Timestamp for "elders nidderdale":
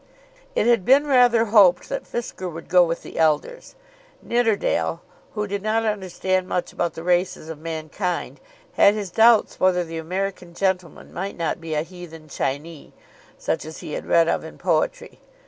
3.19-5.01